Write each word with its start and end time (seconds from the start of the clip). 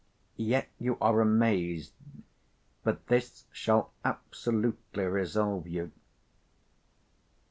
Yet 0.37 0.67
you 0.79 0.97
are 0.99 1.21
amazed; 1.21 1.93
but 2.83 3.05
this 3.05 3.45
shall 3.51 3.91
absolutely 4.03 5.03
resolve 5.03 5.67
you. 5.67 5.91